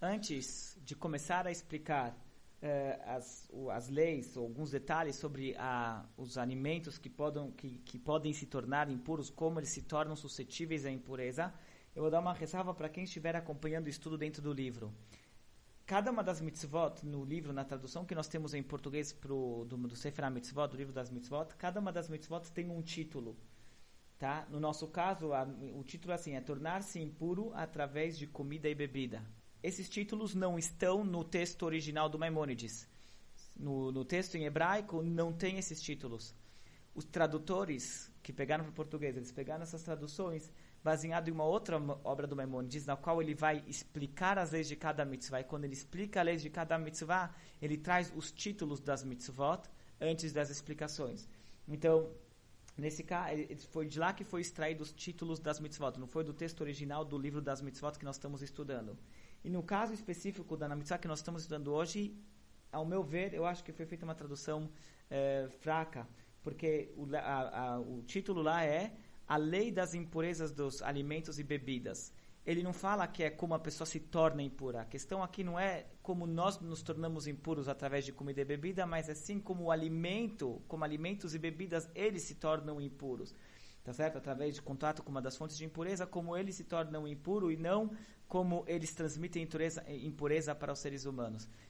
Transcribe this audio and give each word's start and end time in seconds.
antes 0.00 0.78
de 0.82 0.96
começar 0.96 1.46
a 1.46 1.50
explicar 1.50 2.10
uh, 2.62 3.02
as, 3.06 3.48
as 3.72 3.88
leis, 3.88 4.36
alguns 4.36 4.70
detalhes 4.70 5.16
sobre 5.16 5.54
os 6.16 6.38
alimentos 6.38 6.96
que, 6.98 7.12
que, 7.56 7.78
que 7.78 7.98
podem 7.98 8.32
se 8.32 8.46
tornar 8.46 8.90
impuros, 8.90 9.28
como 9.28 9.58
eles 9.60 9.70
se 9.70 9.82
tornam 9.82 10.16
suscetíveis 10.16 10.86
à 10.86 10.90
impureza, 10.90 11.52
eu 11.94 12.02
vou 12.02 12.10
dar 12.10 12.20
uma 12.20 12.32
ressalva 12.32 12.72
para 12.72 12.88
quem 12.88 13.04
estiver 13.04 13.36
acompanhando 13.36 13.86
o 13.86 13.90
estudo 13.90 14.16
dentro 14.16 14.40
do 14.40 14.52
livro. 14.52 14.92
Cada 15.84 16.12
uma 16.12 16.22
das 16.22 16.40
mitzvot, 16.40 17.04
no 17.04 17.24
livro, 17.24 17.52
na 17.52 17.64
tradução 17.64 18.04
que 18.04 18.14
nós 18.14 18.28
temos 18.28 18.54
em 18.54 18.62
português 18.62 19.12
pro, 19.12 19.64
do, 19.64 19.76
do 19.76 19.96
Sefer 19.96 20.24
HaMitzvot, 20.24 20.68
do 20.68 20.76
livro 20.76 20.94
das 20.94 21.10
mitzvot, 21.10 21.56
cada 21.58 21.80
uma 21.80 21.92
das 21.92 22.08
mitzvot 22.08 22.48
tem 22.52 22.70
um 22.70 22.80
título. 22.80 23.36
Tá? 24.16 24.46
No 24.50 24.60
nosso 24.60 24.86
caso, 24.86 25.32
a, 25.32 25.42
o 25.74 25.82
título 25.82 26.12
é 26.12 26.14
assim, 26.14 26.36
é 26.36 26.40
tornar-se 26.40 27.00
impuro 27.00 27.50
através 27.54 28.16
de 28.16 28.26
comida 28.28 28.68
e 28.68 28.74
bebida. 28.74 29.20
Esses 29.62 29.88
títulos 29.88 30.34
não 30.34 30.58
estão 30.58 31.04
no 31.04 31.22
texto 31.22 31.64
original 31.64 32.08
do 32.08 32.18
Maimônides. 32.18 32.88
No, 33.54 33.92
no 33.92 34.04
texto 34.04 34.36
em 34.36 34.44
hebraico 34.44 35.02
não 35.02 35.32
tem 35.32 35.58
esses 35.58 35.80
títulos. 35.82 36.34
Os 36.94 37.04
tradutores 37.04 38.10
que 38.22 38.32
pegaram 38.32 38.64
para 38.64 38.70
o 38.70 38.74
português, 38.74 39.16
eles 39.16 39.30
pegaram 39.30 39.62
essas 39.62 39.82
traduções 39.82 40.50
baseado 40.82 41.28
em 41.28 41.30
uma 41.30 41.44
outra 41.44 41.76
obra 42.02 42.26
do 42.26 42.34
Maimonides, 42.34 42.86
na 42.86 42.96
qual 42.96 43.20
ele 43.20 43.34
vai 43.34 43.62
explicar 43.66 44.38
as 44.38 44.50
leis 44.50 44.66
de 44.66 44.76
cada 44.76 45.04
mitzvah. 45.04 45.40
E 45.40 45.44
quando 45.44 45.64
ele 45.64 45.74
explica 45.74 46.20
as 46.20 46.26
leis 46.26 46.42
de 46.42 46.48
cada 46.48 46.78
mitzvah, 46.78 47.34
ele 47.60 47.76
traz 47.76 48.12
os 48.16 48.32
títulos 48.32 48.80
das 48.80 49.04
mitzvot 49.04 49.68
antes 50.00 50.32
das 50.32 50.48
explicações. 50.48 51.28
Então, 51.68 52.10
nesse 52.76 53.02
caso, 53.02 53.34
foi 53.70 53.86
de 53.86 53.98
lá 53.98 54.12
que 54.12 54.24
foi 54.24 54.40
extraído 54.40 54.82
os 54.82 54.92
títulos 54.92 55.38
das 55.38 55.60
mitzvot, 55.60 55.98
não 55.98 56.06
foi 56.06 56.24
do 56.24 56.32
texto 56.32 56.60
original 56.60 57.04
do 57.04 57.18
livro 57.18 57.40
das 57.40 57.60
mitzvot 57.60 57.98
que 57.98 58.04
nós 58.04 58.16
estamos 58.16 58.42
estudando. 58.42 58.98
E 59.44 59.50
no 59.50 59.62
caso 59.62 59.92
específico 59.92 60.56
da 60.56 60.68
mitzvah 60.74 60.98
que 60.98 61.08
nós 61.08 61.18
estamos 61.20 61.42
estudando 61.42 61.72
hoje, 61.72 62.14
ao 62.72 62.84
meu 62.84 63.02
ver, 63.02 63.34
eu 63.34 63.44
acho 63.44 63.64
que 63.64 63.72
foi 63.72 63.86
feita 63.86 64.04
uma 64.04 64.14
tradução 64.14 64.70
é, 65.10 65.48
fraca, 65.60 66.06
porque 66.42 66.92
o, 66.96 67.08
a, 67.16 67.74
a, 67.74 67.80
o 67.80 68.02
título 68.02 68.42
lá 68.42 68.64
é 68.64 68.92
a 69.26 69.36
lei 69.36 69.70
das 69.70 69.94
impurezas 69.94 70.50
dos 70.50 70.82
alimentos 70.82 71.38
e 71.38 71.42
bebidas. 71.42 72.12
Ele 72.46 72.62
não 72.62 72.72
fala 72.72 73.06
que 73.06 73.22
é 73.22 73.30
como 73.30 73.54
a 73.54 73.58
pessoa 73.58 73.86
se 73.86 74.00
torna 74.00 74.42
impura. 74.42 74.80
A 74.80 74.84
questão 74.84 75.22
aqui 75.22 75.44
não 75.44 75.58
é 75.58 75.86
como 76.02 76.26
nós 76.26 76.58
nos 76.60 76.82
tornamos 76.82 77.26
impuros 77.26 77.68
através 77.68 78.04
de 78.04 78.12
comida 78.12 78.40
e 78.40 78.44
bebida, 78.44 78.86
mas 78.86 79.08
é 79.08 79.14
sim 79.14 79.38
como 79.38 79.64
o 79.64 79.70
alimento, 79.70 80.62
como 80.66 80.84
alimentos 80.84 81.34
e 81.34 81.38
bebidas, 81.38 81.88
eles 81.94 82.22
se 82.22 82.36
tornam 82.36 82.80
impuros. 82.80 83.34
Tá 83.84 83.92
certo? 83.92 84.18
Através 84.18 84.54
de 84.54 84.62
contato 84.62 85.02
com 85.02 85.10
uma 85.10 85.22
das 85.22 85.36
fontes 85.36 85.56
de 85.56 85.64
impureza, 85.64 86.06
como 86.06 86.36
eles 86.36 86.54
se 86.54 86.64
tornam 86.64 87.06
impuros 87.06 87.52
e 87.52 87.56
não 87.56 87.90
como 88.30 88.64
eles 88.68 88.94
transmitem 88.94 89.42
impureza, 89.42 89.84
impureza 89.88 90.54
para 90.54 90.72
os 90.72 90.78
seres 90.78 91.04
humanos. 91.04 91.48